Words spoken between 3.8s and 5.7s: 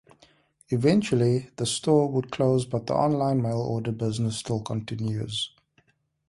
business still continues.